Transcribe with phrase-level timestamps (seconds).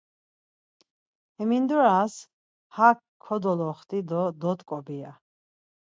[1.41, 2.13] Hemindoras
[2.77, 5.11] hak kodoloxti do dot̆ǩobi ya.